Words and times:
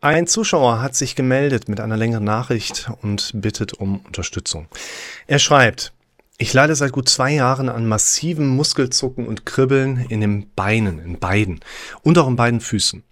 Ein 0.00 0.28
Zuschauer 0.28 0.80
hat 0.80 0.94
sich 0.94 1.16
gemeldet 1.16 1.68
mit 1.68 1.80
einer 1.80 1.96
längeren 1.96 2.22
Nachricht 2.22 2.88
und 3.02 3.32
bittet 3.34 3.74
um 3.74 3.98
Unterstützung. 4.06 4.68
Er 5.26 5.40
schreibt, 5.40 5.92
ich 6.36 6.52
leide 6.52 6.76
seit 6.76 6.92
gut 6.92 7.08
zwei 7.08 7.32
Jahren 7.32 7.68
an 7.68 7.88
massivem 7.88 8.46
Muskelzucken 8.48 9.26
und 9.26 9.44
Kribbeln 9.44 10.06
in 10.08 10.20
den 10.20 10.54
Beinen, 10.54 11.00
in 11.00 11.18
beiden 11.18 11.58
und 12.02 12.16
auch 12.16 12.28
in 12.28 12.36
beiden 12.36 12.60
Füßen. 12.60 13.02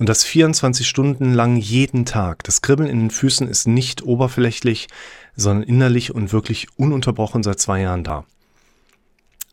Und 0.00 0.08
das 0.08 0.24
24 0.24 0.88
Stunden 0.88 1.34
lang 1.34 1.56
jeden 1.56 2.04
Tag. 2.04 2.42
Das 2.42 2.62
Kribbeln 2.62 2.88
in 2.88 2.98
den 2.98 3.10
Füßen 3.10 3.46
ist 3.46 3.68
nicht 3.68 4.02
oberflächlich, 4.02 4.88
sondern 5.36 5.62
innerlich 5.68 6.12
und 6.12 6.32
wirklich 6.32 6.66
ununterbrochen 6.76 7.44
seit 7.44 7.60
zwei 7.60 7.82
Jahren 7.82 8.02
da. 8.02 8.24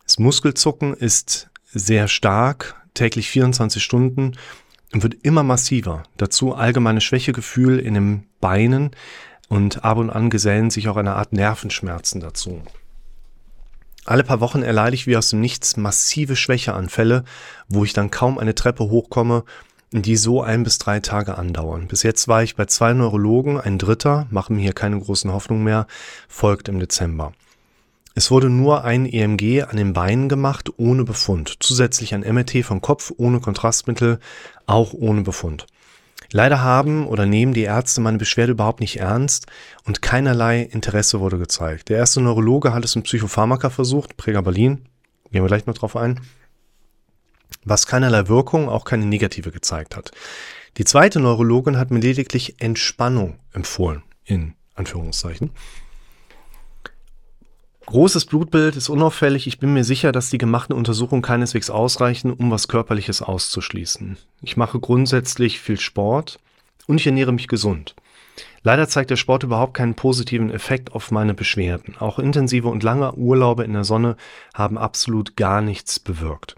Das 0.05 0.17
Muskelzucken 0.17 0.95
ist 0.95 1.51
sehr 1.65 2.07
stark, 2.07 2.81
täglich 2.95 3.29
24 3.29 3.83
Stunden 3.83 4.35
und 4.93 5.03
wird 5.03 5.15
immer 5.23 5.43
massiver. 5.43 6.03
Dazu 6.17 6.53
allgemeine 6.53 7.01
Schwächegefühl 7.01 7.79
in 7.79 7.93
den 7.93 8.23
Beinen 8.39 8.91
und 9.49 9.83
ab 9.83 9.97
und 9.97 10.09
an 10.09 10.29
gesellen 10.29 10.69
sich 10.69 10.87
auch 10.87 10.97
eine 10.97 11.15
Art 11.15 11.33
Nervenschmerzen 11.33 12.21
dazu. 12.21 12.61
Alle 14.05 14.23
paar 14.23 14.39
Wochen 14.39 14.63
erleide 14.63 14.95
ich 14.95 15.05
wie 15.07 15.15
aus 15.15 15.29
dem 15.29 15.41
Nichts 15.41 15.77
massive 15.77 16.35
Schwächeanfälle, 16.35 17.23
wo 17.67 17.83
ich 17.83 17.93
dann 17.93 18.09
kaum 18.09 18.39
eine 18.39 18.55
Treppe 18.55 18.85
hochkomme, 18.85 19.43
die 19.91 20.15
so 20.15 20.41
ein 20.41 20.63
bis 20.63 20.77
drei 20.77 21.01
Tage 21.01 21.37
andauern. 21.37 21.87
Bis 21.87 22.01
jetzt 22.03 22.27
war 22.27 22.41
ich 22.41 22.55
bei 22.55 22.65
zwei 22.65 22.93
Neurologen, 22.93 23.59
ein 23.59 23.77
dritter, 23.77 24.25
machen 24.31 24.55
mir 24.55 24.63
hier 24.63 24.73
keine 24.73 24.99
großen 24.99 25.31
Hoffnungen 25.31 25.63
mehr, 25.63 25.85
folgt 26.27 26.69
im 26.69 26.79
Dezember. 26.79 27.33
Es 28.13 28.29
wurde 28.29 28.49
nur 28.49 28.83
ein 28.83 29.05
EMG 29.05 29.63
an 29.63 29.77
den 29.77 29.93
Beinen 29.93 30.27
gemacht, 30.27 30.69
ohne 30.77 31.05
Befund. 31.05 31.55
Zusätzlich 31.59 32.13
ein 32.13 32.21
MRT 32.21 32.65
vom 32.65 32.81
Kopf 32.81 33.11
ohne 33.15 33.39
Kontrastmittel, 33.39 34.19
auch 34.65 34.93
ohne 34.93 35.21
Befund. 35.21 35.65
Leider 36.33 36.61
haben 36.61 37.07
oder 37.07 37.25
nehmen 37.25 37.53
die 37.53 37.63
Ärzte 37.63 38.01
meine 38.01 38.17
Beschwerde 38.17 38.53
überhaupt 38.53 38.79
nicht 38.79 38.99
ernst 38.99 39.47
und 39.85 40.01
keinerlei 40.01 40.61
Interesse 40.61 41.19
wurde 41.19 41.37
gezeigt. 41.37 41.89
Der 41.89 41.97
erste 41.97 42.21
Neurologe 42.21 42.73
hat 42.73 42.85
es 42.85 42.95
mit 42.95 43.05
Psychopharmaka 43.05 43.69
versucht, 43.69 44.17
Pregabalin, 44.17 44.85
gehen 45.31 45.43
wir 45.43 45.47
gleich 45.47 45.65
noch 45.65 45.77
drauf 45.77 45.97
ein, 45.97 46.21
was 47.65 47.85
keinerlei 47.85 48.27
Wirkung, 48.27 48.69
auch 48.69 48.85
keine 48.85 49.05
negative 49.05 49.51
gezeigt 49.51 49.95
hat. 49.95 50.11
Die 50.77 50.85
zweite 50.85 51.19
Neurologin 51.19 51.77
hat 51.77 51.91
mir 51.91 51.99
lediglich 51.99 52.61
Entspannung 52.61 53.39
empfohlen, 53.51 54.03
in 54.23 54.53
Anführungszeichen. 54.75 55.51
Großes 57.87 58.25
Blutbild 58.25 58.75
ist 58.75 58.89
unauffällig. 58.89 59.47
Ich 59.47 59.59
bin 59.59 59.73
mir 59.73 59.83
sicher, 59.83 60.11
dass 60.11 60.29
die 60.29 60.37
gemachten 60.37 60.75
Untersuchungen 60.75 61.21
keineswegs 61.21 61.69
ausreichen, 61.69 62.31
um 62.31 62.51
was 62.51 62.67
Körperliches 62.67 63.21
auszuschließen. 63.21 64.17
Ich 64.41 64.55
mache 64.55 64.79
grundsätzlich 64.79 65.59
viel 65.59 65.79
Sport 65.79 66.39
und 66.87 66.99
ich 66.99 67.07
ernähre 67.07 67.33
mich 67.33 67.47
gesund. 67.47 67.95
Leider 68.63 68.87
zeigt 68.87 69.09
der 69.09 69.15
Sport 69.15 69.43
überhaupt 69.43 69.73
keinen 69.73 69.95
positiven 69.95 70.51
Effekt 70.51 70.93
auf 70.93 71.09
meine 71.09 71.33
Beschwerden. 71.33 71.95
Auch 71.99 72.19
intensive 72.19 72.67
und 72.67 72.83
lange 72.83 73.13
Urlaube 73.15 73.63
in 73.63 73.73
der 73.73 73.83
Sonne 73.83 74.15
haben 74.53 74.77
absolut 74.77 75.35
gar 75.35 75.61
nichts 75.61 75.99
bewirkt. 75.99 76.55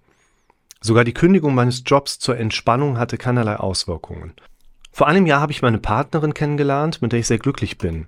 Sogar 0.81 1.05
die 1.05 1.13
Kündigung 1.13 1.55
meines 1.55 1.83
Jobs 1.85 2.19
zur 2.19 2.37
Entspannung 2.37 2.97
hatte 2.97 3.17
keinerlei 3.17 3.55
Auswirkungen. 3.55 4.33
Vor 4.91 5.07
einem 5.07 5.25
Jahr 5.25 5.39
habe 5.39 5.53
ich 5.53 5.61
meine 5.61 5.79
Partnerin 5.79 6.33
kennengelernt, 6.33 7.01
mit 7.01 7.13
der 7.13 7.19
ich 7.19 7.27
sehr 7.27 7.39
glücklich 7.39 7.77
bin. 7.77 8.07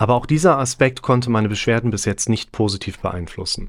Aber 0.00 0.14
auch 0.14 0.24
dieser 0.24 0.58
Aspekt 0.58 1.02
konnte 1.02 1.28
meine 1.28 1.50
Beschwerden 1.50 1.90
bis 1.90 2.06
jetzt 2.06 2.30
nicht 2.30 2.52
positiv 2.52 3.00
beeinflussen. 3.00 3.68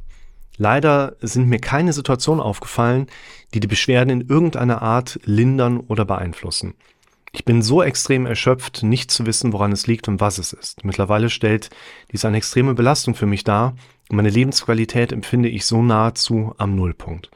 Leider 0.56 1.18
sind 1.20 1.50
mir 1.50 1.60
keine 1.60 1.92
Situationen 1.92 2.42
aufgefallen, 2.42 3.08
die 3.54 3.60
die 3.60 3.68
Beschwerden 3.68 4.22
in 4.22 4.30
irgendeiner 4.30 4.82
Art 4.82 5.20
lindern 5.26 5.82
oder 5.82 6.06
beeinflussen. 6.06 6.74
Ich 7.34 7.44
bin 7.44 7.62
so 7.62 7.84
extrem 7.84 8.26
erschöpft, 8.26 8.82
nicht 8.82 9.12
zu 9.12 9.26
wissen, 9.26 9.52
woran 9.52 9.74
es 9.74 9.88
liegt 9.88 10.08
und 10.08 10.22
was 10.22 10.38
es 10.38 10.54
ist. 10.54 10.86
Mittlerweile 10.86 11.30
stellt 11.30 11.70
dies 12.14 12.24
eine 12.24 12.38
extreme 12.38 12.76
Belastung 12.76 13.14
für 13.14 13.26
mich 13.26 13.44
dar. 13.44 13.76
Meine 14.10 14.30
Lebensqualität 14.30 15.12
empfinde 15.12 15.50
ich 15.50 15.66
so 15.66 15.84
nahezu 15.84 16.56
am 16.58 16.78
Nullpunkt. 16.78 17.30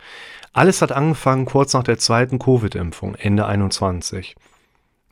Alles 0.53 0.81
hat 0.81 0.93
angefangen 0.93 1.43
kurz 1.43 1.73
nach 1.73 1.83
der 1.83 1.97
zweiten 1.97 2.39
Covid-Impfung, 2.39 3.15
Ende 3.15 3.45
21. 3.45 4.37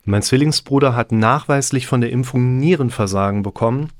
Mein 0.04 0.22
Zwillingsbruder 0.22 0.94
hat 0.94 1.12
nachweislich 1.12 1.86
von 1.86 2.00
der 2.02 2.10
Impfung 2.10 2.58
Nierenversagen 2.58 3.42
bekommen, 3.42 3.90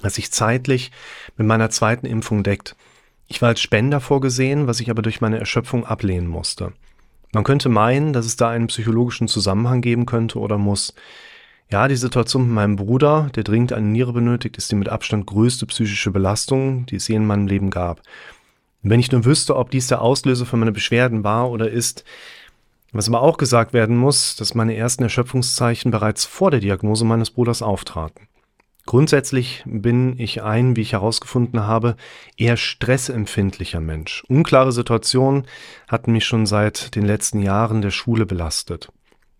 was 0.00 0.14
sich 0.14 0.32
zeitlich 0.32 0.90
mit 1.36 1.46
meiner 1.46 1.68
zweiten 1.68 2.06
Impfung 2.06 2.42
deckt. 2.42 2.74
Ich 3.26 3.42
war 3.42 3.50
als 3.50 3.60
Spender 3.60 4.00
vorgesehen, 4.00 4.66
was 4.66 4.80
ich 4.80 4.90
aber 4.90 5.02
durch 5.02 5.20
meine 5.20 5.38
Erschöpfung 5.38 5.84
ablehnen 5.84 6.26
musste. 6.26 6.72
Man 7.32 7.44
könnte 7.44 7.68
meinen, 7.68 8.12
dass 8.12 8.26
es 8.26 8.36
da 8.36 8.48
einen 8.48 8.68
psychologischen 8.68 9.28
Zusammenhang 9.28 9.82
geben 9.82 10.06
könnte 10.06 10.38
oder 10.38 10.58
muss. 10.58 10.94
Ja, 11.70 11.86
die 11.86 11.96
Situation 11.96 12.46
mit 12.46 12.54
meinem 12.54 12.76
Bruder, 12.76 13.30
der 13.36 13.44
dringend 13.44 13.72
eine 13.72 13.86
Niere 13.86 14.12
benötigt, 14.12 14.56
ist 14.56 14.72
die 14.72 14.76
mit 14.76 14.88
Abstand 14.88 15.26
größte 15.26 15.66
psychische 15.66 16.10
Belastung, 16.10 16.86
die 16.86 16.96
es 16.96 17.06
je 17.06 17.14
in 17.14 17.26
meinem 17.26 17.46
Leben 17.46 17.70
gab. 17.70 18.02
wenn 18.82 18.98
ich 18.98 19.12
nur 19.12 19.26
wüsste, 19.26 19.56
ob 19.56 19.70
dies 19.70 19.88
der 19.88 20.00
Auslöser 20.00 20.46
für 20.46 20.56
meine 20.56 20.72
Beschwerden 20.72 21.22
war 21.22 21.50
oder 21.50 21.70
ist, 21.70 22.04
was 22.92 23.08
aber 23.08 23.22
auch 23.22 23.36
gesagt 23.36 23.72
werden 23.72 23.96
muss, 23.96 24.36
dass 24.36 24.54
meine 24.54 24.76
ersten 24.76 25.04
Erschöpfungszeichen 25.04 25.90
bereits 25.90 26.24
vor 26.24 26.50
der 26.50 26.60
Diagnose 26.60 27.04
meines 27.04 27.30
Bruders 27.30 27.62
auftraten. 27.62 28.28
Grundsätzlich 28.86 29.62
bin 29.66 30.18
ich 30.18 30.42
ein, 30.42 30.74
wie 30.74 30.80
ich 30.80 30.92
herausgefunden 30.92 31.60
habe, 31.60 31.96
eher 32.36 32.56
stressempfindlicher 32.56 33.80
Mensch. 33.80 34.24
Unklare 34.28 34.72
Situationen 34.72 35.46
hatten 35.86 36.12
mich 36.12 36.24
schon 36.24 36.46
seit 36.46 36.94
den 36.96 37.04
letzten 37.04 37.40
Jahren 37.40 37.82
der 37.82 37.90
Schule 37.90 38.26
belastet. 38.26 38.88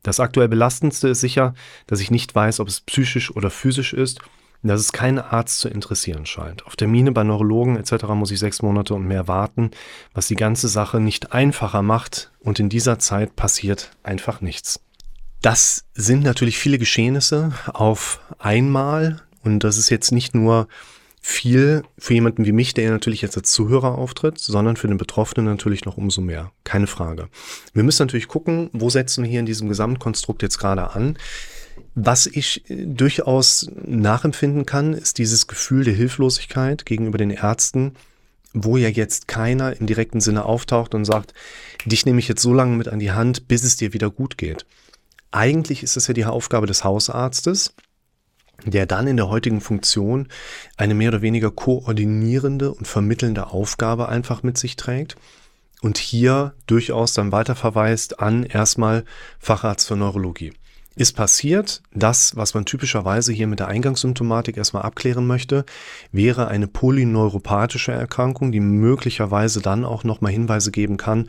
Das 0.03 0.21
aktuell 0.21 0.49
belastendste 0.49 1.09
ist 1.09 1.21
sicher, 1.21 1.55
dass 1.87 2.01
ich 2.01 2.11
nicht 2.11 2.35
weiß, 2.35 2.61
ob 2.61 2.69
es 2.69 2.81
psychisch 2.81 3.35
oder 3.35 3.51
physisch 3.51 3.93
ist 3.93 4.21
dass 4.63 4.81
es 4.81 4.93
keinen 4.93 5.19
Arzt 5.19 5.61
zu 5.61 5.69
interessieren 5.69 6.27
scheint. 6.27 6.67
Auf 6.67 6.77
Termine 6.77 7.13
bei 7.13 7.25
Neurologen 7.25 7.77
etc. 7.77 8.05
muss 8.15 8.31
ich 8.31 8.39
sechs 8.39 8.63
Monate 8.63 8.95
und 8.95 9.07
mehr 9.07 9.29
warten, 9.29 9.71
was 10.13 10.29
die 10.29 10.37
ganze 10.37 10.69
Sache 10.69 11.01
nicht 11.01 11.33
einfacher 11.33 11.83
macht 11.83 12.31
und 12.41 12.61
in 12.61 12.69
dieser 12.69 12.99
Zeit 12.99 13.37
passiert 13.37 13.91
einfach 14.03 14.41
nichts. 14.41 14.81
Das 15.43 15.85
sind 15.95 16.23
natürlich 16.23 16.59
viele 16.59 16.79
Geschehnisse 16.79 17.53
auf 17.67 18.21
einmal 18.39 19.23
und 19.43 19.65
das 19.65 19.79
ist 19.79 19.89
jetzt 19.89 20.13
nicht 20.13 20.35
nur 20.35 20.69
viel 21.23 21.83
für 21.99 22.15
jemanden 22.15 22.47
wie 22.47 22.53
mich, 22.53 22.73
der 22.73 22.91
natürlich 22.91 23.21
jetzt 23.21 23.37
als 23.37 23.53
Zuhörer 23.53 23.97
auftritt, 23.97 24.39
sondern 24.39 24.77
für 24.77 24.89
den 24.89 24.97
Betroffenen 24.97 25.47
natürlich 25.47 25.85
noch 25.85 25.99
umso 25.99 26.23
mehr. 26.23 26.51
Keine 26.65 26.87
Frage. 26.87 27.29
Wir 27.75 27.83
müssen 27.83 28.03
natürlich 28.03 28.29
gucken, 28.29 28.71
wo 28.73 28.89
setzen 28.89 29.25
wir 29.25 29.31
hier 29.31 29.41
in 29.41 29.47
diesem 29.47 29.69
Gesamtkonstrukt 29.69 30.43
jetzt 30.43 30.59
gerade 30.59 30.91
an. 30.91 31.19
Was 31.95 32.27
ich 32.27 32.69
äh, 32.71 32.87
durchaus 32.87 33.71
nachempfinden 33.85 34.67
kann, 34.67 34.93
ist 34.93 35.19
dieses 35.19 35.47
Gefühl 35.47 35.85
der 35.85 35.95
Hilflosigkeit 35.95 36.87
gegenüber 36.87 37.19
den 37.19 37.31
Ärzten, 37.31 37.95
wo 38.53 38.77
ja 38.77 38.89
jetzt 38.89 39.29
keiner 39.29 39.79
im 39.79 39.87
direkten 39.87 40.21
Sinne 40.21 40.45
auftaucht 40.45 40.95
und 40.95 41.05
sagt, 41.05 41.35
dich 41.85 42.05
nehme 42.05 42.19
ich 42.19 42.29
jetzt 42.29 42.43
so 42.43 42.53
lange 42.53 42.77
mit 42.77 42.89
an 42.89 42.99
die 42.99 43.13
Hand, 43.13 43.49
bis 43.49 43.63
es 43.63 43.77
dir 43.77 43.93
wieder 43.93 44.11
gut 44.11 44.39
geht. 44.39 44.67
Eigentlich 45.31 45.83
ist 45.83 45.97
es 45.97 46.09
ja 46.09 46.15
die 46.15 46.25
Aufgabe 46.25 46.67
des 46.67 46.83
Hausarztes, 46.83 47.75
der 48.65 48.87
dann 48.87 49.07
in 49.07 49.17
der 49.17 49.29
heutigen 49.29 49.61
Funktion 49.61 50.29
eine 50.77 50.95
mehr 50.95 51.11
oder 51.11 51.23
weniger 51.23 51.51
koordinierende 51.51 52.73
und 52.73 52.89
vermittelnde 52.89 53.49
Aufgabe 53.49 54.09
einfach 54.09 54.43
mit 54.43 54.59
sich 54.59 54.77
trägt 54.77 55.17
und 55.81 55.99
hier 55.99 56.55
durchaus 56.67 57.15
dann 57.15 57.33
weiterverweist 57.33 58.21
an 58.21 58.45
erstmal 58.45 59.05
Facharzt 59.39 59.87
für 59.87 59.97
Neurologie 59.97 60.53
ist 61.01 61.15
passiert. 61.15 61.83
Das, 61.93 62.37
was 62.37 62.55
man 62.55 62.67
typischerweise 62.67 63.33
hier 63.33 63.47
mit 63.47 63.59
der 63.59 63.69
Eingangssymptomatik 63.69 64.57
erstmal 64.57 64.83
abklären 64.83 65.27
möchte, 65.27 65.65
wäre 66.13 66.49
eine 66.49 66.69
polyneuropathische 66.69 67.93
Erkrankung, 67.93 68.53
die 68.53 68.61
möglicherweise 68.61 69.61
dann 69.63 69.85
auch 69.85 70.05
nochmal 70.05 70.33
Hinweise 70.33 70.71
geben 70.71 70.97
kann 70.99 71.27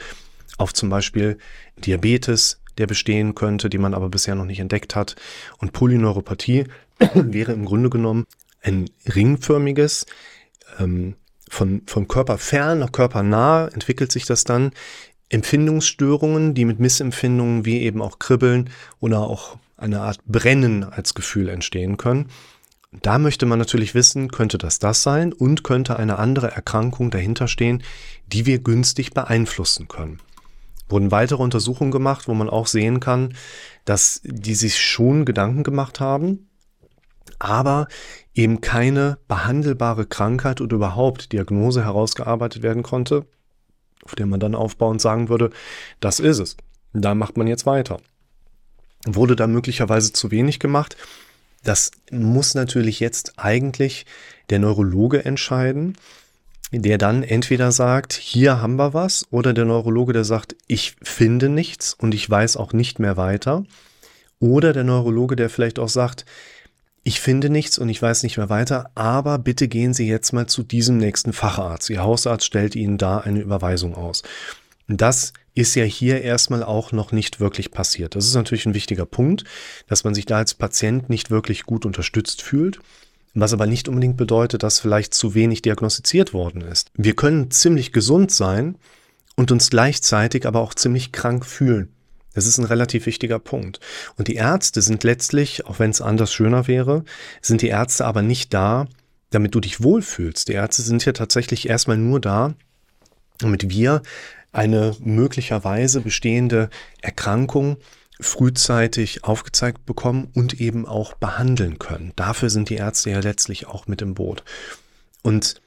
auf 0.58 0.74
zum 0.74 0.90
Beispiel 0.90 1.38
Diabetes, 1.78 2.62
der 2.78 2.88
bestehen 2.88 3.34
könnte, 3.34 3.70
die 3.70 3.78
man 3.78 3.94
aber 3.94 4.10
bisher 4.10 4.36
noch 4.36 4.46
nicht 4.46 4.60
entdeckt 4.60 4.96
hat. 4.96 5.16
Und 5.58 5.74
Polyneuropathie 5.74 6.66
wäre 7.14 7.54
im 7.54 7.66
Grunde 7.66 7.90
genommen 7.90 8.26
ein 8.62 8.90
ringförmiges, 9.14 10.06
ähm, 10.80 11.16
von, 11.50 11.82
von 11.86 12.08
Körper 12.08 12.38
fern 12.38 12.80
nach 12.80 12.94
Körper 12.94 13.24
nah 13.24 13.68
entwickelt 13.68 14.12
sich 14.12 14.26
das 14.26 14.46
dann 14.46 14.72
Empfindungsstörungen, 15.32 16.54
die 16.54 16.66
mit 16.66 16.80
Missempfindungen 16.80 17.66
wie 17.66 17.82
eben 17.82 18.02
auch 18.02 18.20
Kribbeln 18.20 18.70
oder 19.00 19.22
auch 19.22 19.58
eine 19.82 20.02
Art 20.02 20.24
Brennen 20.26 20.84
als 20.84 21.14
Gefühl 21.14 21.50
entstehen 21.50 21.98
können. 21.98 22.28
Da 23.02 23.20
möchte 23.20 23.46
man 23.46 23.58
natürlich 23.58 23.94
wissen, 23.94 24.32
könnte 24.32 24.58
das 24.58 24.80
das 24.80 25.02
sein 25.02 25.32
und 25.32 25.64
könnte 25.64 25.98
eine 25.98 26.20
andere 26.20 26.52
Erkrankung 26.52 27.10
dahinter 27.10 27.48
stehen, 27.48 27.84
die 28.28 28.46
wir 28.46 28.60
günstig 28.60 29.14
beeinflussen 29.14 29.88
können. 29.88 30.20
Wurden 30.90 31.10
weitere 31.10 31.42
Untersuchungen 31.42 31.92
gemacht, 31.92 32.28
wo 32.28 32.34
man 32.34 32.50
auch 32.50 32.68
sehen 32.68 33.00
kann, 33.00 33.34
dass 33.86 34.22
die 34.26 34.56
sich 34.56 34.82
schon 34.82 35.24
Gedanken 35.24 35.64
gemacht 35.64 36.02
haben, 36.02 36.50
aber 37.40 37.88
eben 38.34 38.60
keine 38.60 39.18
behandelbare 39.30 40.06
Krankheit 40.06 40.60
oder 40.60 40.76
überhaupt 40.76 41.32
Diagnose 41.32 41.86
herausgearbeitet 41.86 42.62
werden 42.62 42.84
konnte, 42.84 43.26
auf 44.04 44.16
der 44.16 44.26
man 44.26 44.42
dann 44.42 44.54
aufbauend 44.54 45.00
sagen 45.00 45.30
würde, 45.30 45.50
das 46.02 46.20
ist 46.20 46.40
es. 46.40 46.58
Da 46.94 47.16
macht 47.16 47.38
man 47.38 47.48
jetzt 47.48 47.66
weiter. 47.66 47.98
Wurde 49.06 49.36
da 49.36 49.48
möglicherweise 49.48 50.14
zu 50.14 50.32
wenig 50.32 50.60
gemacht? 50.60 50.96
Das 51.64 51.92
muss 52.12 52.56
natürlich 52.56 53.00
jetzt 53.00 53.34
eigentlich 53.38 54.06
der 54.50 54.60
Neurologe 54.60 55.26
entscheiden, 55.26 55.96
der 56.72 56.98
dann 56.98 57.24
entweder 57.24 57.72
sagt, 57.72 58.14
hier 58.14 58.62
haben 58.62 58.78
wir 58.78 58.94
was, 58.94 59.26
oder 59.30 59.54
der 59.54 59.66
Neurologe, 59.66 60.14
der 60.14 60.24
sagt, 60.24 60.56
ich 60.68 60.96
finde 61.02 61.50
nichts 61.50 61.94
und 61.94 62.14
ich 62.14 62.30
weiß 62.30 62.58
auch 62.58 62.74
nicht 62.74 63.00
mehr 63.00 63.18
weiter. 63.18 63.66
Oder 64.40 64.74
der 64.74 64.84
Neurologe, 64.84 65.36
der 65.36 65.50
vielleicht 65.50 65.80
auch 65.80 65.90
sagt, 65.90 66.26
ich 67.04 67.20
finde 67.20 67.50
nichts 67.50 67.78
und 67.78 67.90
ich 67.90 68.02
weiß 68.02 68.24
nicht 68.24 68.38
mehr 68.38 68.50
weiter, 68.50 68.92
aber 68.96 69.40
bitte 69.40 69.68
gehen 69.68 69.94
Sie 69.94 70.08
jetzt 70.08 70.34
mal 70.34 70.48
zu 70.48 70.64
diesem 70.64 70.98
nächsten 70.98 71.34
Facharzt. 71.34 71.90
Ihr 71.90 72.04
Hausarzt 72.04 72.46
stellt 72.46 72.76
Ihnen 72.76 72.98
da 72.98 73.18
eine 73.18 73.40
Überweisung 73.42 73.96
aus. 73.96 74.24
Das 74.88 75.34
ist 75.54 75.76
ja 75.76 75.84
hier 75.84 76.22
erstmal 76.22 76.64
auch 76.64 76.92
noch 76.92 77.12
nicht 77.12 77.40
wirklich 77.40 77.72
passiert. 77.72 78.16
Das 78.16 78.26
ist 78.26 78.36
natürlich 78.36 78.66
ein 78.66 78.74
wichtiger 78.74 79.06
Punkt, 79.06 79.44
dass 79.88 80.04
man 80.04 80.14
sich 80.14 80.26
da 80.26 80.38
als 80.38 80.54
Patient 80.54 81.10
nicht 81.10 81.30
wirklich 81.30 81.64
gut 81.64 81.86
unterstützt 81.86 82.42
fühlt, 82.42 82.80
was 83.34 83.54
aber 83.54 83.68
nicht 83.68 83.88
unbedingt 83.88 84.18
bedeutet, 84.18 84.64
dass 84.64 84.80
vielleicht 84.80 85.14
zu 85.14 85.36
wenig 85.36 85.62
diagnostiziert 85.62 86.34
worden 86.34 86.62
ist. 86.62 86.92
Wir 86.96 87.16
können 87.16 87.52
ziemlich 87.52 87.92
gesund 87.92 88.32
sein 88.32 88.78
und 89.36 89.52
uns 89.52 89.70
gleichzeitig 89.70 90.46
aber 90.46 90.62
auch 90.62 90.74
ziemlich 90.74 91.12
krank 91.12 91.46
fühlen. 91.46 91.90
Das 92.34 92.46
ist 92.46 92.58
ein 92.58 92.66
relativ 92.66 93.06
wichtiger 93.06 93.40
Punkt. 93.40 93.82
Und 94.18 94.30
die 94.30 94.36
Ärzte 94.36 94.82
sind 94.82 95.04
letztlich, 95.04 95.66
auch 95.66 95.80
wenn 95.80 95.90
es 95.90 96.02
anders 96.02 96.32
schöner 96.32 96.68
wäre, 96.68 97.04
sind 97.42 97.62
die 97.62 97.68
Ärzte 97.68 98.06
aber 98.06 98.22
nicht 98.22 98.54
da, 98.54 98.88
damit 99.32 99.54
du 99.54 99.60
dich 99.60 99.84
wohlfühlst. 99.84 100.48
Die 100.48 100.54
Ärzte 100.54 100.82
sind 100.82 101.04
hier 101.04 101.14
tatsächlich 101.14 101.68
erstmal 101.68 101.98
nur 101.98 102.22
da, 102.22 102.54
damit 103.40 103.70
wir 103.70 104.02
eine 104.52 104.96
möglicherweise 105.00 106.02
bestehende 106.02 106.70
Erkrankung 107.02 107.78
frühzeitig 108.20 109.24
aufgezeigt 109.24 109.86
bekommen 109.86 110.30
und 110.36 110.62
eben 110.62 110.86
auch 110.86 111.14
behandeln 111.16 111.80
können. 111.80 112.14
Dafür 112.16 112.50
sind 112.50 112.70
die 112.70 112.76
Ärzte 112.76 113.10
ja 113.10 113.20
letztlich 113.20 113.68
auch 113.68 113.88
mit 113.88 114.02
im 114.02 114.14
Boot. 114.14 114.44
Und 115.24 115.62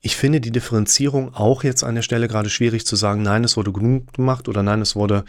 ich 0.00 0.16
finde 0.16 0.40
die 0.40 0.52
Differenzierung 0.52 1.34
auch 1.34 1.64
jetzt 1.64 1.82
an 1.82 1.96
der 1.96 2.02
Stelle 2.02 2.28
gerade 2.28 2.50
schwierig 2.50 2.86
zu 2.86 2.94
sagen, 2.94 3.22
nein, 3.22 3.42
es 3.42 3.56
wurde 3.56 3.72
genug 3.72 4.12
gemacht 4.12 4.48
oder 4.48 4.62
nein, 4.62 4.80
es 4.80 4.94
wurde 4.94 5.24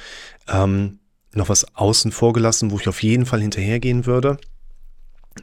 ähm, 0.48 1.00
noch 1.34 1.50
was 1.50 1.76
außen 1.76 2.12
vor 2.12 2.34
gelassen, 2.34 2.70
wo 2.72 2.78
ich 2.78 2.88
auf 2.88 3.02
jeden 3.02 3.26
Fall 3.26 3.42
hinterhergehen 3.42 4.06
würde. 4.06 4.38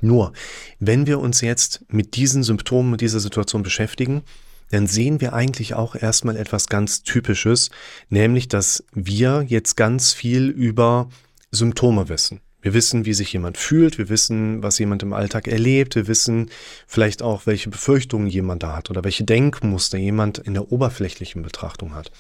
Nur, 0.01 0.33
wenn 0.79 1.07
wir 1.07 1.19
uns 1.21 1.41
jetzt 1.41 1.85
mit 1.89 2.17
diesen 2.17 2.43
Symptomen, 2.43 2.91
mit 2.91 3.01
dieser 3.01 3.21
Situation 3.21 3.63
beschäftigen, 3.63 4.23
dann 4.71 4.87
sehen 4.87 5.21
wir 5.21 5.33
eigentlich 5.33 5.75
auch 5.75 5.95
erstmal 5.95 6.37
etwas 6.37 6.69
ganz 6.69 7.03
Typisches, 7.03 7.71
nämlich 8.09 8.49
dass 8.49 8.85
wir 8.93 9.45
jetzt 9.47 9.77
ganz 9.77 10.13
viel 10.13 10.49
über 10.49 11.09
Symptome 11.51 12.09
wissen. 12.09 12.41
Wir 12.61 12.75
wissen, 12.75 13.05
wie 13.05 13.15
sich 13.15 13.33
jemand 13.33 13.59
fühlt, 13.59 13.97
wir 13.97 14.09
wissen, 14.09 14.63
was 14.63 14.79
jemand 14.81 15.05
im 15.05 15.13
Alltag 15.13 15.47
erlebt, 15.47 15.95
wir 15.95 16.09
wissen 16.09 16.51
vielleicht 16.89 17.23
auch, 17.23 17.47
welche 17.47 17.71
Befürchtungen 17.71 18.27
jemand 18.27 18.65
da 18.65 18.75
hat 18.75 18.91
oder 18.91 19.05
welche 19.05 19.23
Denkmuster 19.23 19.99
jemand 19.99 20.39
in 20.39 20.55
der 20.55 20.73
oberflächlichen 20.73 21.43
Betrachtung 21.43 21.95
hat. 21.95 22.11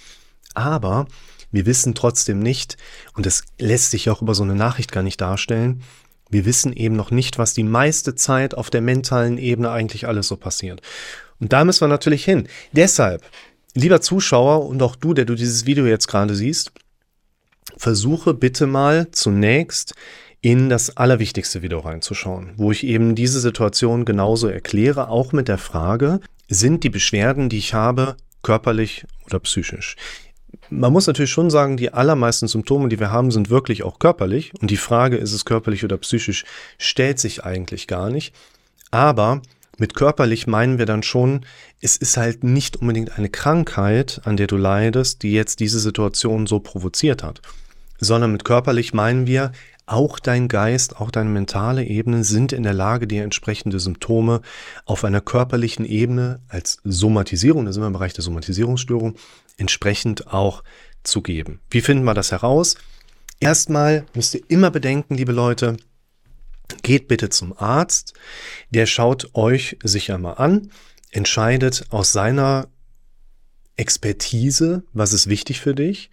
Aber 0.54 1.06
wir 1.50 1.66
wissen 1.66 1.94
trotzdem 1.94 2.38
nicht, 2.38 2.76
und 3.14 3.26
das 3.26 3.42
lässt 3.58 3.90
sich 3.90 4.08
auch 4.08 4.22
über 4.22 4.34
so 4.34 4.44
eine 4.44 4.54
Nachricht 4.54 4.92
gar 4.92 5.02
nicht 5.02 5.20
darstellen, 5.20 5.82
wir 6.28 6.44
wissen 6.44 6.72
eben 6.72 6.96
noch 6.96 7.10
nicht, 7.10 7.38
was 7.38 7.54
die 7.54 7.62
meiste 7.62 8.14
Zeit 8.14 8.54
auf 8.54 8.70
der 8.70 8.80
mentalen 8.80 9.38
Ebene 9.38 9.70
eigentlich 9.70 10.06
alles 10.08 10.28
so 10.28 10.36
passiert. 10.36 10.82
Und 11.40 11.52
da 11.52 11.64
müssen 11.64 11.82
wir 11.82 11.88
natürlich 11.88 12.24
hin. 12.24 12.48
Deshalb, 12.72 13.22
lieber 13.74 14.00
Zuschauer 14.00 14.66
und 14.66 14.82
auch 14.82 14.96
du, 14.96 15.14
der 15.14 15.24
du 15.24 15.34
dieses 15.34 15.66
Video 15.66 15.86
jetzt 15.86 16.08
gerade 16.08 16.34
siehst, 16.34 16.72
versuche 17.76 18.34
bitte 18.34 18.66
mal 18.66 19.10
zunächst 19.10 19.94
in 20.40 20.68
das 20.68 20.96
allerwichtigste 20.96 21.62
Video 21.62 21.80
reinzuschauen, 21.80 22.52
wo 22.56 22.70
ich 22.70 22.84
eben 22.84 23.14
diese 23.14 23.40
Situation 23.40 24.04
genauso 24.04 24.48
erkläre, 24.48 25.08
auch 25.08 25.32
mit 25.32 25.48
der 25.48 25.58
Frage, 25.58 26.20
sind 26.48 26.84
die 26.84 26.90
Beschwerden, 26.90 27.48
die 27.48 27.58
ich 27.58 27.74
habe, 27.74 28.16
körperlich 28.42 29.04
oder 29.24 29.40
psychisch? 29.40 29.96
Man 30.70 30.92
muss 30.92 31.06
natürlich 31.06 31.30
schon 31.30 31.50
sagen, 31.50 31.76
die 31.76 31.92
allermeisten 31.92 32.48
Symptome, 32.48 32.88
die 32.88 32.98
wir 32.98 33.10
haben, 33.10 33.30
sind 33.30 33.50
wirklich 33.50 33.82
auch 33.82 33.98
körperlich. 33.98 34.52
Und 34.60 34.70
die 34.70 34.76
Frage, 34.76 35.16
ist 35.16 35.32
es 35.32 35.44
körperlich 35.44 35.84
oder 35.84 35.96
psychisch, 35.96 36.44
stellt 36.78 37.18
sich 37.18 37.44
eigentlich 37.44 37.86
gar 37.86 38.10
nicht. 38.10 38.34
Aber 38.90 39.42
mit 39.78 39.94
körperlich 39.94 40.46
meinen 40.46 40.78
wir 40.78 40.86
dann 40.86 41.02
schon, 41.02 41.44
es 41.80 41.96
ist 41.96 42.16
halt 42.16 42.44
nicht 42.44 42.76
unbedingt 42.76 43.18
eine 43.18 43.28
Krankheit, 43.28 44.20
an 44.24 44.36
der 44.36 44.46
du 44.46 44.56
leidest, 44.56 45.22
die 45.22 45.32
jetzt 45.32 45.60
diese 45.60 45.78
Situation 45.78 46.46
so 46.46 46.60
provoziert 46.60 47.22
hat. 47.22 47.40
Sondern 47.98 48.32
mit 48.32 48.44
körperlich 48.44 48.94
meinen 48.94 49.26
wir, 49.26 49.52
auch 49.86 50.18
dein 50.18 50.48
Geist, 50.48 51.00
auch 51.00 51.12
deine 51.12 51.30
mentale 51.30 51.84
Ebene 51.84 52.24
sind 52.24 52.52
in 52.52 52.64
der 52.64 52.74
Lage, 52.74 53.06
dir 53.06 53.22
entsprechende 53.22 53.78
Symptome 53.78 54.40
auf 54.84 55.04
einer 55.04 55.20
körperlichen 55.20 55.84
Ebene 55.84 56.40
als 56.48 56.78
Somatisierung, 56.82 57.64
da 57.64 57.72
sind 57.72 57.82
wir 57.82 57.86
im 57.86 57.92
Bereich 57.92 58.12
der 58.12 58.24
Somatisierungsstörung, 58.24 59.14
entsprechend 59.56 60.26
auch 60.32 60.64
zu 61.04 61.22
geben. 61.22 61.60
Wie 61.70 61.80
finden 61.80 62.04
wir 62.04 62.14
das 62.14 62.32
heraus? 62.32 62.74
Erstmal 63.38 64.04
müsst 64.14 64.34
ihr 64.34 64.42
immer 64.48 64.70
bedenken, 64.70 65.14
liebe 65.14 65.32
Leute, 65.32 65.76
geht 66.82 67.08
bitte 67.08 67.28
zum 67.28 67.56
Arzt, 67.58 68.14
der 68.70 68.86
schaut 68.86 69.30
euch 69.34 69.78
sicher 69.82 70.18
mal 70.18 70.34
an, 70.34 70.70
entscheidet 71.10 71.86
aus 71.90 72.12
seiner 72.12 72.68
Expertise, 73.76 74.82
was 74.92 75.12
ist 75.12 75.28
wichtig 75.28 75.60
für 75.60 75.74
dich 75.74 76.10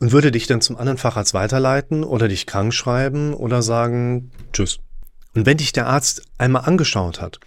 und 0.00 0.12
würde 0.12 0.30
dich 0.30 0.46
dann 0.46 0.60
zum 0.60 0.76
anderen 0.76 0.98
Facharzt 0.98 1.34
weiterleiten 1.34 2.04
oder 2.04 2.28
dich 2.28 2.46
krank 2.46 2.72
schreiben 2.72 3.34
oder 3.34 3.62
sagen 3.62 4.30
Tschüss. 4.52 4.78
Und 5.34 5.46
wenn 5.46 5.58
dich 5.58 5.72
der 5.72 5.86
Arzt 5.86 6.22
einmal 6.38 6.64
angeschaut 6.64 7.20
hat 7.20 7.40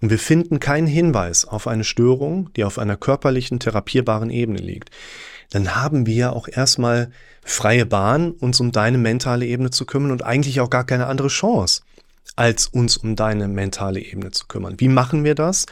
und 0.00 0.10
wir 0.10 0.18
finden 0.18 0.60
keinen 0.60 0.86
Hinweis 0.86 1.44
auf 1.44 1.66
eine 1.66 1.84
Störung, 1.84 2.52
die 2.54 2.64
auf 2.64 2.78
einer 2.78 2.96
körperlichen, 2.96 3.58
therapierbaren 3.58 4.30
Ebene 4.30 4.60
liegt, 4.60 4.90
dann 5.50 5.74
haben 5.74 6.06
wir 6.06 6.32
auch 6.32 6.48
erstmal 6.48 7.10
freie 7.44 7.84
Bahn, 7.84 8.30
uns 8.30 8.60
um 8.60 8.72
deine 8.72 8.98
mentale 8.98 9.44
Ebene 9.46 9.70
zu 9.70 9.84
kümmern 9.84 10.12
und 10.12 10.22
eigentlich 10.24 10.60
auch 10.60 10.70
gar 10.70 10.84
keine 10.84 11.06
andere 11.06 11.28
Chance, 11.28 11.81
als 12.36 12.66
uns 12.66 12.96
um 12.96 13.16
deine 13.16 13.48
mentale 13.48 14.00
Ebene 14.00 14.30
zu 14.30 14.46
kümmern. 14.46 14.78
Wie 14.78 14.88
machen 14.88 15.24
wir 15.24 15.34
das? 15.34 15.66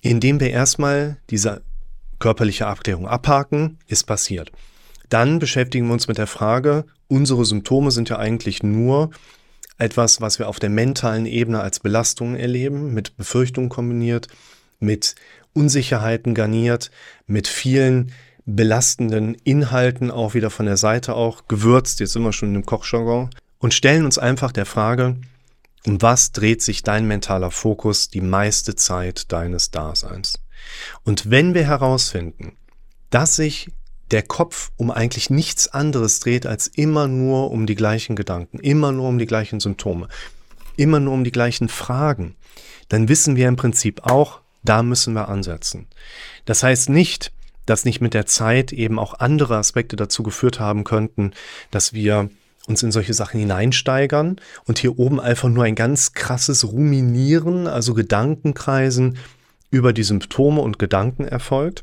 Indem 0.00 0.40
wir 0.40 0.50
erstmal 0.50 1.18
diese 1.30 1.62
körperliche 2.18 2.66
Abklärung 2.66 3.06
abhaken, 3.06 3.78
ist 3.86 4.04
passiert. 4.04 4.52
Dann 5.08 5.38
beschäftigen 5.38 5.86
wir 5.86 5.92
uns 5.92 6.08
mit 6.08 6.18
der 6.18 6.26
Frage, 6.26 6.84
unsere 7.08 7.44
Symptome 7.44 7.90
sind 7.90 8.08
ja 8.08 8.18
eigentlich 8.18 8.62
nur 8.62 9.10
etwas, 9.78 10.20
was 10.20 10.38
wir 10.38 10.48
auf 10.48 10.58
der 10.58 10.70
mentalen 10.70 11.26
Ebene 11.26 11.60
als 11.60 11.80
Belastungen 11.80 12.36
erleben, 12.36 12.94
mit 12.94 13.16
Befürchtungen 13.16 13.68
kombiniert, 13.68 14.28
mit 14.78 15.14
Unsicherheiten 15.52 16.34
garniert, 16.34 16.90
mit 17.26 17.48
vielen 17.48 18.12
belastenden 18.44 19.34
Inhalten 19.34 20.10
auch 20.10 20.34
wieder 20.34 20.50
von 20.50 20.66
der 20.66 20.76
Seite 20.76 21.14
auch 21.14 21.46
gewürzt, 21.48 22.00
jetzt 22.00 22.12
sind 22.12 22.22
wir 22.22 22.32
schon 22.32 22.54
im 22.54 22.66
Kochjargon, 22.66 23.30
und 23.58 23.74
stellen 23.74 24.04
uns 24.04 24.18
einfach 24.18 24.50
der 24.52 24.66
Frage, 24.66 25.16
um 25.86 26.00
was 26.00 26.32
dreht 26.32 26.62
sich 26.62 26.82
dein 26.82 27.06
mentaler 27.06 27.50
Fokus 27.50 28.08
die 28.08 28.20
meiste 28.20 28.76
Zeit 28.76 29.32
deines 29.32 29.70
Daseins? 29.70 30.34
Und 31.04 31.30
wenn 31.30 31.54
wir 31.54 31.64
herausfinden, 31.64 32.52
dass 33.10 33.36
sich 33.36 33.70
der 34.10 34.22
Kopf 34.22 34.70
um 34.76 34.90
eigentlich 34.90 35.30
nichts 35.30 35.68
anderes 35.68 36.20
dreht 36.20 36.46
als 36.46 36.68
immer 36.68 37.08
nur 37.08 37.50
um 37.50 37.66
die 37.66 37.74
gleichen 37.74 38.14
Gedanken, 38.14 38.58
immer 38.58 38.92
nur 38.92 39.08
um 39.08 39.18
die 39.18 39.26
gleichen 39.26 39.58
Symptome, 39.58 40.08
immer 40.76 41.00
nur 41.00 41.14
um 41.14 41.24
die 41.24 41.32
gleichen 41.32 41.68
Fragen, 41.68 42.36
dann 42.88 43.08
wissen 43.08 43.36
wir 43.36 43.48
im 43.48 43.56
Prinzip 43.56 44.02
auch, 44.04 44.40
da 44.62 44.82
müssen 44.82 45.14
wir 45.14 45.28
ansetzen. 45.28 45.88
Das 46.44 46.62
heißt 46.62 46.90
nicht, 46.90 47.32
dass 47.66 47.84
nicht 47.84 48.00
mit 48.00 48.14
der 48.14 48.26
Zeit 48.26 48.72
eben 48.72 48.98
auch 48.98 49.14
andere 49.14 49.56
Aspekte 49.56 49.96
dazu 49.96 50.22
geführt 50.22 50.60
haben 50.60 50.84
könnten, 50.84 51.32
dass 51.70 51.92
wir 51.92 52.30
uns 52.66 52.82
in 52.82 52.92
solche 52.92 53.14
Sachen 53.14 53.40
hineinsteigern 53.40 54.36
und 54.64 54.78
hier 54.78 54.98
oben 54.98 55.20
einfach 55.20 55.48
nur 55.48 55.64
ein 55.64 55.74
ganz 55.74 56.12
krasses 56.12 56.64
Ruminieren, 56.70 57.66
also 57.66 57.94
Gedankenkreisen 57.94 59.18
über 59.70 59.92
die 59.92 60.04
Symptome 60.04 60.60
und 60.60 60.78
Gedanken 60.78 61.24
erfolgt, 61.24 61.82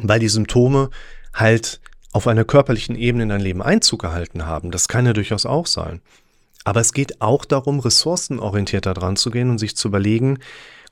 weil 0.00 0.20
die 0.20 0.28
Symptome 0.28 0.90
halt 1.34 1.80
auf 2.12 2.26
einer 2.26 2.44
körperlichen 2.44 2.96
Ebene 2.96 3.24
in 3.24 3.28
dein 3.28 3.40
Leben 3.40 3.62
Einzug 3.62 4.00
gehalten 4.00 4.46
haben. 4.46 4.70
Das 4.70 4.88
kann 4.88 5.06
ja 5.06 5.12
durchaus 5.12 5.46
auch 5.46 5.66
sein. 5.66 6.00
Aber 6.64 6.80
es 6.80 6.92
geht 6.92 7.20
auch 7.20 7.44
darum, 7.44 7.80
ressourcenorientierter 7.80 8.94
dran 8.94 9.16
zu 9.16 9.30
gehen 9.30 9.50
und 9.50 9.58
sich 9.58 9.76
zu 9.76 9.88
überlegen, 9.88 10.38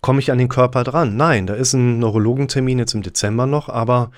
komme 0.00 0.20
ich 0.20 0.30
an 0.30 0.38
den 0.38 0.48
Körper 0.48 0.84
dran? 0.84 1.16
Nein, 1.16 1.46
da 1.46 1.54
ist 1.54 1.72
ein 1.72 1.98
Neurologentermin 1.98 2.78
jetzt 2.78 2.94
im 2.94 3.02
Dezember 3.02 3.46
noch, 3.46 3.68
aber 3.68 4.10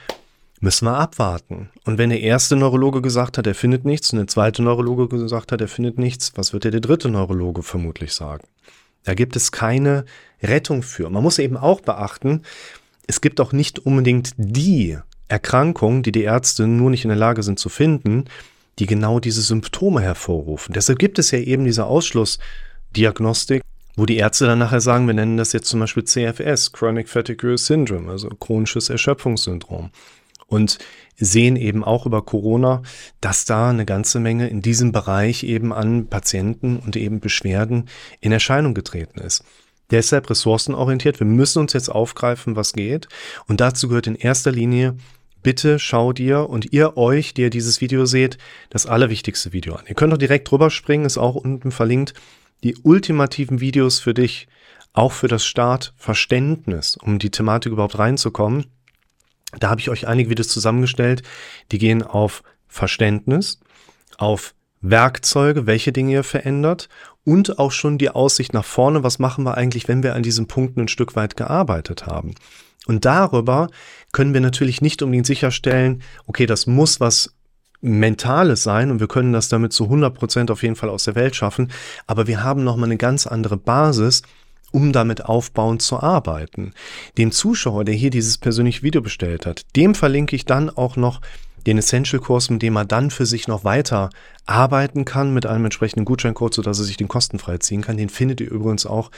müssen 0.60 0.86
wir 0.86 0.98
abwarten. 0.98 1.70
Und 1.84 1.98
wenn 1.98 2.10
der 2.10 2.20
erste 2.20 2.56
Neurologe 2.56 3.02
gesagt 3.02 3.38
hat, 3.38 3.46
er 3.46 3.54
findet 3.54 3.84
nichts, 3.84 4.12
und 4.12 4.18
der 4.18 4.26
zweite 4.26 4.62
Neurologe 4.62 5.08
gesagt 5.08 5.52
hat, 5.52 5.60
er 5.60 5.68
findet 5.68 5.98
nichts, 5.98 6.32
was 6.36 6.52
wird 6.52 6.64
der 6.64 6.80
dritte 6.80 7.08
Neurologe 7.08 7.62
vermutlich 7.62 8.12
sagen? 8.12 8.46
Da 9.04 9.14
gibt 9.14 9.36
es 9.36 9.52
keine 9.52 10.04
Rettung 10.42 10.82
für. 10.82 11.08
Man 11.10 11.22
muss 11.22 11.38
eben 11.38 11.56
auch 11.56 11.80
beachten, 11.80 12.42
es 13.06 13.20
gibt 13.20 13.40
auch 13.40 13.52
nicht 13.52 13.78
unbedingt 13.78 14.32
die 14.36 14.98
Erkrankung, 15.28 16.02
die 16.02 16.12
die 16.12 16.22
Ärzte 16.22 16.66
nur 16.66 16.90
nicht 16.90 17.04
in 17.04 17.08
der 17.08 17.16
Lage 17.16 17.42
sind 17.42 17.58
zu 17.58 17.68
finden, 17.68 18.24
die 18.78 18.86
genau 18.86 19.20
diese 19.20 19.42
Symptome 19.42 20.00
hervorrufen. 20.00 20.72
Deshalb 20.72 20.98
gibt 20.98 21.18
es 21.18 21.30
ja 21.30 21.38
eben 21.38 21.64
diese 21.64 21.86
Ausschlussdiagnostik, 21.86 23.62
wo 23.96 24.06
die 24.06 24.16
Ärzte 24.16 24.46
dann 24.46 24.60
nachher 24.60 24.80
sagen, 24.80 25.06
wir 25.06 25.14
nennen 25.14 25.36
das 25.36 25.52
jetzt 25.52 25.68
zum 25.68 25.80
Beispiel 25.80 26.04
CFS, 26.04 26.72
Chronic 26.72 27.08
Fatigue 27.08 27.58
Syndrome, 27.58 28.10
also 28.10 28.28
chronisches 28.28 28.90
Erschöpfungssyndrom. 28.90 29.90
Und 30.48 30.78
sehen 31.16 31.56
eben 31.56 31.84
auch 31.84 32.06
über 32.06 32.22
Corona, 32.22 32.82
dass 33.20 33.44
da 33.44 33.70
eine 33.70 33.84
ganze 33.84 34.18
Menge 34.18 34.48
in 34.48 34.62
diesem 34.62 34.92
Bereich 34.92 35.44
eben 35.44 35.72
an 35.72 36.08
Patienten 36.08 36.78
und 36.78 36.96
eben 36.96 37.20
Beschwerden 37.20 37.88
in 38.20 38.32
Erscheinung 38.32 38.74
getreten 38.74 39.20
ist. 39.20 39.44
Deshalb 39.90 40.28
ressourcenorientiert. 40.28 41.20
Wir 41.20 41.26
müssen 41.26 41.60
uns 41.60 41.72
jetzt 41.74 41.90
aufgreifen, 41.90 42.56
was 42.56 42.72
geht. 42.72 43.08
Und 43.46 43.60
dazu 43.60 43.88
gehört 43.88 44.06
in 44.06 44.14
erster 44.16 44.52
Linie 44.52 44.96
bitte 45.42 45.78
schau 45.78 46.12
dir 46.12 46.48
und 46.48 46.72
ihr 46.72 46.96
euch, 46.96 47.34
die 47.34 47.42
ihr 47.42 47.50
dieses 47.50 47.80
Video 47.80 48.06
seht, 48.06 48.38
das 48.70 48.86
allerwichtigste 48.86 49.52
Video 49.52 49.74
an. 49.74 49.84
Ihr 49.88 49.94
könnt 49.94 50.12
auch 50.12 50.18
direkt 50.18 50.50
drüber 50.50 50.70
springen, 50.70 51.06
ist 51.06 51.18
auch 51.18 51.36
unten 51.36 51.70
verlinkt. 51.70 52.14
Die 52.64 52.76
ultimativen 52.82 53.60
Videos 53.60 54.00
für 54.00 54.14
dich, 54.14 54.48
auch 54.92 55.12
für 55.12 55.28
das 55.28 55.46
Startverständnis, 55.46 56.96
um 56.96 57.18
die 57.18 57.30
Thematik 57.30 57.72
überhaupt 57.72 57.98
reinzukommen. 57.98 58.66
Da 59.58 59.70
habe 59.70 59.80
ich 59.80 59.90
euch 59.90 60.06
einige 60.06 60.30
Videos 60.30 60.48
zusammengestellt, 60.48 61.22
die 61.72 61.78
gehen 61.78 62.02
auf 62.02 62.42
Verständnis, 62.66 63.60
auf 64.18 64.54
Werkzeuge, 64.80 65.66
welche 65.66 65.92
Dinge 65.92 66.12
ihr 66.12 66.24
verändert 66.24 66.88
und 67.24 67.58
auch 67.58 67.72
schon 67.72 67.98
die 67.98 68.10
Aussicht 68.10 68.54
nach 68.54 68.64
vorne, 68.64 69.02
was 69.02 69.18
machen 69.18 69.44
wir 69.44 69.56
eigentlich, 69.56 69.88
wenn 69.88 70.02
wir 70.02 70.14
an 70.14 70.22
diesen 70.22 70.46
Punkten 70.46 70.82
ein 70.82 70.88
Stück 70.88 71.16
weit 71.16 71.36
gearbeitet 71.36 72.06
haben. 72.06 72.34
Und 72.86 73.04
darüber 73.04 73.68
können 74.12 74.34
wir 74.34 74.40
natürlich 74.40 74.80
nicht 74.80 75.02
unbedingt 75.02 75.26
sicherstellen, 75.26 76.02
okay, 76.26 76.46
das 76.46 76.66
muss 76.66 77.00
was 77.00 77.34
Mentales 77.80 78.62
sein 78.62 78.90
und 78.90 79.00
wir 79.00 79.08
können 79.08 79.32
das 79.32 79.48
damit 79.48 79.72
zu 79.72 79.84
100 79.84 80.14
Prozent 80.14 80.50
auf 80.50 80.62
jeden 80.62 80.74
Fall 80.74 80.88
aus 80.88 81.04
der 81.04 81.14
Welt 81.14 81.36
schaffen, 81.36 81.70
aber 82.06 82.26
wir 82.26 82.42
haben 82.42 82.64
nochmal 82.64 82.88
eine 82.88 82.96
ganz 82.96 83.26
andere 83.26 83.56
Basis, 83.56 84.22
um 84.70 84.92
damit 84.92 85.24
aufbauend 85.24 85.82
zu 85.82 86.00
arbeiten. 86.00 86.72
Dem 87.16 87.32
Zuschauer, 87.32 87.84
der 87.84 87.94
hier 87.94 88.10
dieses 88.10 88.38
persönliche 88.38 88.82
Video 88.82 89.00
bestellt 89.00 89.46
hat, 89.46 89.64
dem 89.76 89.94
verlinke 89.94 90.36
ich 90.36 90.44
dann 90.44 90.70
auch 90.70 90.96
noch 90.96 91.20
den 91.66 91.78
Essential-Kurs, 91.78 92.50
mit 92.50 92.62
dem 92.62 92.76
er 92.76 92.84
dann 92.84 93.10
für 93.10 93.26
sich 93.26 93.48
noch 93.48 93.64
weiter 93.64 94.10
arbeiten 94.46 95.04
kann 95.04 95.34
mit 95.34 95.46
einem 95.46 95.64
entsprechenden 95.64 96.04
Gutscheincode, 96.04 96.54
sodass 96.54 96.78
er 96.78 96.84
sich 96.84 96.96
den 96.96 97.08
kostenfrei 97.08 97.58
ziehen 97.58 97.82
kann. 97.82 97.96
Den 97.96 98.08
findet 98.08 98.40
ihr 98.40 98.50
übrigens 98.50 98.86
auch 98.86 99.10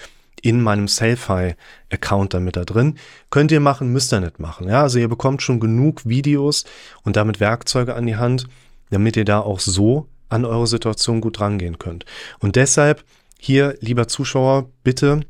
in 0.42 0.62
meinem 0.62 0.88
Selfie-Account 0.88 2.34
damit 2.34 2.56
da 2.56 2.64
drin. 2.64 2.96
Könnt 3.30 3.52
ihr 3.52 3.60
machen, 3.60 3.92
müsst 3.92 4.12
ihr 4.12 4.20
nicht 4.20 4.40
machen. 4.40 4.68
Ja, 4.68 4.82
also 4.82 4.98
ihr 4.98 5.08
bekommt 5.08 5.42
schon 5.42 5.60
genug 5.60 6.06
Videos 6.06 6.64
und 7.02 7.16
damit 7.16 7.40
Werkzeuge 7.40 7.94
an 7.94 8.06
die 8.06 8.16
Hand, 8.16 8.46
damit 8.90 9.16
ihr 9.16 9.24
da 9.24 9.40
auch 9.40 9.60
so 9.60 10.08
an 10.28 10.44
eure 10.44 10.66
Situation 10.66 11.20
gut 11.20 11.40
rangehen 11.40 11.78
könnt. 11.78 12.04
Und 12.38 12.56
deshalb 12.56 13.04
hier, 13.38 13.76
lieber 13.80 14.08
Zuschauer, 14.08 14.70
bitte 14.82 15.20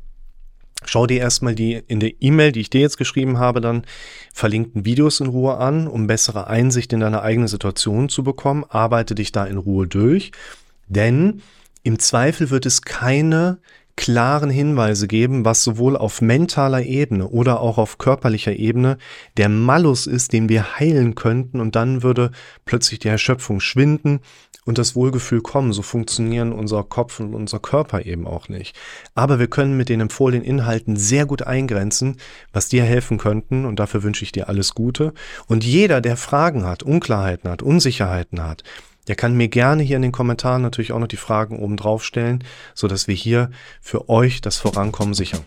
Schau 0.85 1.05
dir 1.05 1.19
erstmal 1.19 1.53
die 1.53 1.81
in 1.87 1.99
der 1.99 2.13
E-Mail, 2.21 2.51
die 2.51 2.61
ich 2.61 2.69
dir 2.69 2.81
jetzt 2.81 2.97
geschrieben 2.97 3.37
habe, 3.37 3.61
dann 3.61 3.83
verlinkten 4.33 4.83
Videos 4.83 5.19
in 5.19 5.27
Ruhe 5.27 5.57
an, 5.57 5.87
um 5.87 6.07
bessere 6.07 6.47
Einsicht 6.47 6.91
in 6.91 7.01
deine 7.01 7.21
eigene 7.21 7.47
Situation 7.47 8.09
zu 8.09 8.23
bekommen. 8.23 8.65
Arbeite 8.67 9.13
dich 9.13 9.31
da 9.31 9.45
in 9.45 9.57
Ruhe 9.57 9.87
durch, 9.87 10.31
denn 10.87 11.41
im 11.83 11.99
Zweifel 11.99 12.49
wird 12.49 12.65
es 12.65 12.81
keine 12.81 13.59
klaren 13.95 14.49
Hinweise 14.49 15.07
geben, 15.07 15.45
was 15.45 15.63
sowohl 15.63 15.97
auf 15.97 16.21
mentaler 16.21 16.83
Ebene 16.83 17.27
oder 17.27 17.59
auch 17.59 17.77
auf 17.77 17.97
körperlicher 17.97 18.53
Ebene 18.53 18.97
der 19.37 19.49
Malus 19.49 20.07
ist, 20.07 20.33
den 20.33 20.49
wir 20.49 20.79
heilen 20.79 21.15
könnten 21.15 21.59
und 21.59 21.75
dann 21.75 22.03
würde 22.03 22.31
plötzlich 22.65 22.99
die 22.99 23.07
Erschöpfung 23.07 23.59
schwinden 23.59 24.19
und 24.65 24.77
das 24.77 24.95
Wohlgefühl 24.95 25.41
kommen. 25.41 25.73
So 25.73 25.81
funktionieren 25.81 26.53
unser 26.53 26.83
Kopf 26.83 27.19
und 27.19 27.33
unser 27.33 27.59
Körper 27.59 28.05
eben 28.05 28.27
auch 28.27 28.49
nicht. 28.49 28.75
Aber 29.15 29.39
wir 29.39 29.47
können 29.47 29.77
mit 29.77 29.89
den 29.89 30.01
empfohlenen 30.01 30.45
Inhalten 30.45 30.95
sehr 30.95 31.25
gut 31.25 31.43
eingrenzen, 31.43 32.17
was 32.53 32.69
dir 32.69 32.83
helfen 32.83 33.17
könnten 33.17 33.65
und 33.65 33.79
dafür 33.79 34.03
wünsche 34.03 34.23
ich 34.23 34.31
dir 34.31 34.49
alles 34.49 34.75
Gute. 34.75 35.13
Und 35.47 35.63
jeder, 35.63 36.01
der 36.01 36.17
Fragen 36.17 36.65
hat, 36.65 36.83
Unklarheiten 36.83 37.49
hat, 37.49 37.61
Unsicherheiten 37.61 38.43
hat, 38.43 38.63
der 39.11 39.17
kann 39.17 39.35
mir 39.35 39.49
gerne 39.49 39.83
hier 39.83 39.97
in 39.97 40.03
den 40.03 40.13
Kommentaren 40.13 40.61
natürlich 40.61 40.93
auch 40.93 40.99
noch 40.99 41.05
die 41.05 41.17
Fragen 41.17 41.59
oben 41.59 41.75
drauf 41.75 42.05
stellen, 42.05 42.45
sodass 42.73 43.09
wir 43.09 43.15
hier 43.15 43.51
für 43.81 44.07
euch 44.07 44.39
das 44.39 44.55
Vorankommen 44.55 45.13
sichern. 45.13 45.41